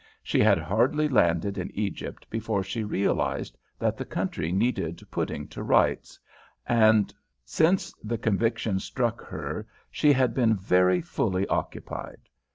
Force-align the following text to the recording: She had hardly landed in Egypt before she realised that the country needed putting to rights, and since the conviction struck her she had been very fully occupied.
She 0.23 0.39
had 0.39 0.57
hardly 0.57 1.07
landed 1.07 1.59
in 1.59 1.69
Egypt 1.75 2.27
before 2.31 2.63
she 2.63 2.83
realised 2.83 3.55
that 3.77 3.97
the 3.97 4.03
country 4.03 4.51
needed 4.51 4.99
putting 5.11 5.47
to 5.49 5.61
rights, 5.61 6.19
and 6.65 7.13
since 7.45 7.93
the 8.03 8.17
conviction 8.17 8.79
struck 8.79 9.21
her 9.25 9.67
she 9.91 10.11
had 10.11 10.33
been 10.33 10.55
very 10.57 11.01
fully 11.01 11.45
occupied. 11.49 12.27